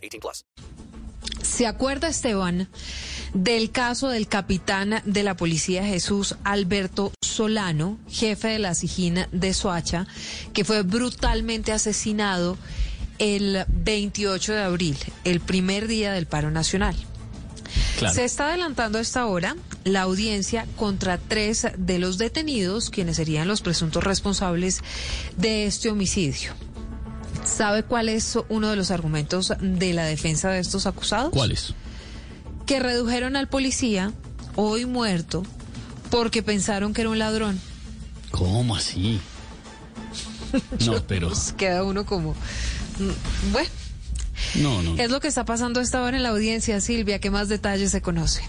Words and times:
18 0.00 0.20
plus. 0.20 0.44
¿Se 1.42 1.66
acuerda, 1.66 2.08
Esteban, 2.08 2.68
del 3.34 3.70
caso 3.70 4.08
del 4.08 4.28
capitán 4.28 5.02
de 5.04 5.22
la 5.22 5.36
policía 5.36 5.84
Jesús 5.84 6.36
Alberto 6.44 7.12
Solano, 7.22 7.98
jefe 8.08 8.48
de 8.48 8.58
la 8.58 8.74
Sijín 8.74 9.26
de 9.32 9.54
Soacha, 9.54 10.06
que 10.52 10.64
fue 10.64 10.82
brutalmente 10.82 11.72
asesinado 11.72 12.56
el 13.18 13.64
28 13.68 14.52
de 14.52 14.62
abril, 14.62 14.96
el 15.24 15.40
primer 15.40 15.86
día 15.86 16.12
del 16.12 16.26
paro 16.26 16.50
nacional? 16.50 16.96
Claro. 17.98 18.14
Se 18.14 18.24
está 18.24 18.48
adelantando 18.48 18.98
a 18.98 19.02
esta 19.02 19.26
hora 19.26 19.56
la 19.84 20.02
audiencia 20.02 20.66
contra 20.76 21.18
tres 21.18 21.66
de 21.76 21.98
los 21.98 22.18
detenidos, 22.18 22.90
quienes 22.90 23.16
serían 23.16 23.48
los 23.48 23.60
presuntos 23.60 24.02
responsables 24.02 24.82
de 25.36 25.66
este 25.66 25.90
homicidio. 25.90 26.54
¿Sabe 27.60 27.82
cuál 27.82 28.08
es 28.08 28.38
uno 28.48 28.70
de 28.70 28.76
los 28.76 28.90
argumentos 28.90 29.52
de 29.60 29.92
la 29.92 30.04
defensa 30.06 30.48
de 30.48 30.60
estos 30.60 30.86
acusados? 30.86 31.28
¿Cuáles? 31.30 31.74
Que 32.64 32.80
redujeron 32.80 33.36
al 33.36 33.48
policía, 33.48 34.14
hoy 34.56 34.86
muerto, 34.86 35.42
porque 36.10 36.42
pensaron 36.42 36.94
que 36.94 37.02
era 37.02 37.10
un 37.10 37.18
ladrón. 37.18 37.60
¿Cómo 38.30 38.74
así? 38.76 39.20
No, 40.86 41.02
pero. 41.06 41.28
Pues 41.28 41.52
queda 41.52 41.84
uno 41.84 42.06
como... 42.06 42.32
mm, 42.32 43.52
Bueno, 43.52 43.68
No, 44.54 44.82
no. 44.82 44.96
es 44.96 45.10
lo 45.10 45.20
que 45.20 45.28
está 45.28 45.44
pasando 45.44 45.82
esta 45.82 46.02
hora 46.02 46.16
en 46.16 46.22
la 46.22 46.30
audiencia, 46.30 46.80
Silvia. 46.80 47.18
¿Qué 47.18 47.30
más 47.30 47.50
detalles 47.50 47.90
se 47.90 48.00
conocen? 48.00 48.46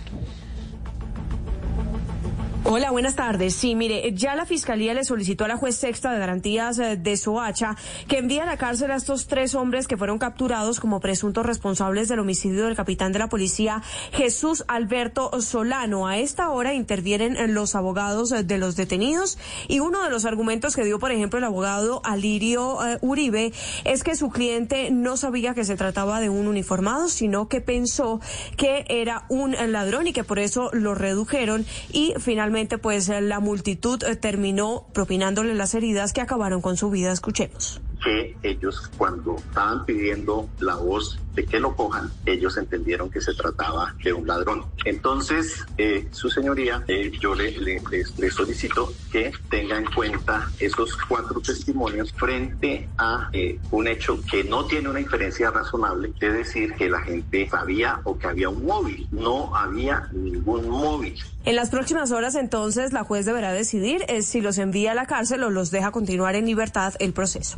Hola, 2.73 2.89
buenas 2.89 3.15
tardes. 3.15 3.53
Sí, 3.53 3.75
mire, 3.75 4.13
ya 4.13 4.33
la 4.33 4.45
Fiscalía 4.45 4.93
le 4.93 5.03
solicitó 5.03 5.43
a 5.43 5.49
la 5.49 5.57
juez 5.57 5.75
sexta 5.75 6.13
de 6.13 6.19
garantías 6.19 6.79
eh, 6.79 6.95
de 6.95 7.17
Soacha 7.17 7.75
que 8.07 8.19
envíe 8.19 8.39
a 8.39 8.45
la 8.45 8.55
cárcel 8.55 8.91
a 8.91 8.95
estos 8.95 9.27
tres 9.27 9.55
hombres 9.55 9.89
que 9.89 9.97
fueron 9.97 10.19
capturados 10.19 10.79
como 10.79 11.01
presuntos 11.01 11.45
responsables 11.45 12.07
del 12.07 12.19
homicidio 12.19 12.67
del 12.67 12.77
capitán 12.77 13.11
de 13.11 13.19
la 13.19 13.27
policía 13.27 13.83
Jesús 14.13 14.63
Alberto 14.69 15.41
Solano. 15.41 16.07
A 16.07 16.17
esta 16.19 16.49
hora 16.49 16.73
intervienen 16.73 17.35
eh, 17.35 17.49
los 17.49 17.75
abogados 17.75 18.31
eh, 18.31 18.43
de 18.43 18.57
los 18.57 18.77
detenidos 18.77 19.37
y 19.67 19.81
uno 19.81 20.01
de 20.01 20.09
los 20.09 20.23
argumentos 20.23 20.73
que 20.73 20.85
dio, 20.85 20.97
por 20.97 21.11
ejemplo, 21.11 21.39
el 21.39 21.43
abogado 21.43 21.99
Alirio 22.05 22.77
Uribe 23.01 23.51
es 23.83 24.01
que 24.01 24.15
su 24.15 24.29
cliente 24.29 24.91
no 24.91 25.17
sabía 25.17 25.53
que 25.53 25.65
se 25.65 25.75
trataba 25.75 26.21
de 26.21 26.29
un 26.29 26.47
uniformado, 26.47 27.09
sino 27.09 27.49
que 27.49 27.59
pensó 27.59 28.21
que 28.55 28.85
era 28.87 29.25
un 29.27 29.57
ladrón 29.73 30.07
y 30.07 30.13
que 30.13 30.23
por 30.23 30.39
eso 30.39 30.69
lo 30.71 30.95
redujeron 30.95 31.65
y 31.91 32.13
finalmente 32.17 32.60
pues 32.77 33.09
eh, 33.09 33.21
la 33.21 33.39
multitud 33.39 34.03
eh, 34.03 34.15
terminó 34.15 34.87
propinándole 34.93 35.55
las 35.55 35.73
heridas 35.73 36.13
que 36.13 36.21
acabaron 36.21 36.61
con 36.61 36.77
su 36.77 36.89
vida. 36.89 37.11
Escuchemos. 37.11 37.81
Que 38.03 38.35
ellos 38.43 38.89
cuando 38.97 39.35
estaban 39.37 39.85
pidiendo 39.85 40.49
la 40.59 40.75
voz 40.75 41.19
de 41.33 41.45
que 41.45 41.59
lo 41.59 41.75
cojan, 41.75 42.11
ellos 42.25 42.57
entendieron 42.57 43.09
que 43.09 43.21
se 43.21 43.33
trataba 43.33 43.95
de 44.03 44.13
un 44.13 44.27
ladrón. 44.27 44.65
Entonces, 44.85 45.65
eh, 45.77 46.07
su 46.11 46.29
señoría, 46.29 46.83
eh, 46.87 47.11
yo 47.19 47.35
le, 47.35 47.55
solicito 48.31 48.93
que 49.11 49.31
tenga 49.49 49.77
en 49.77 49.85
cuenta 49.85 50.49
esos 50.59 50.97
cuatro 51.07 51.39
testimonios 51.39 52.11
frente 52.13 52.89
a 52.97 53.29
eh, 53.31 53.59
un 53.71 53.87
hecho 53.87 54.19
que 54.29 54.43
no 54.43 54.65
tiene 54.65 54.89
una 54.89 54.99
inferencia 54.99 55.51
razonable, 55.51 56.13
es 56.19 56.33
decir, 56.33 56.73
que 56.73 56.89
la 56.89 57.01
gente 57.01 57.47
sabía 57.49 58.01
o 58.03 58.17
que 58.17 58.27
había 58.27 58.49
un 58.49 58.65
móvil. 58.65 59.07
No 59.11 59.55
había 59.55 60.09
ningún 60.11 60.69
móvil. 60.69 61.15
En 61.45 61.55
las 61.55 61.69
próximas 61.69 62.11
horas 62.11 62.35
entonces 62.35 62.93
la 62.93 63.03
juez 63.03 63.25
deberá 63.25 63.53
decidir 63.53 64.05
si 64.21 64.41
los 64.41 64.57
envía 64.57 64.91
a 64.91 64.95
la 64.95 65.05
cárcel 65.05 65.43
o 65.43 65.49
los 65.49 65.71
deja 65.71 65.91
continuar 65.91 66.35
en 66.35 66.45
libertad 66.45 66.93
el 66.99 67.13
proceso. 67.13 67.57